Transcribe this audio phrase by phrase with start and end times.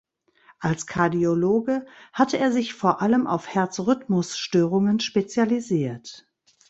[0.57, 6.25] Als Kardiologe hatte er sich vor allem auf Herzrhythmusstörungen spezialisiert.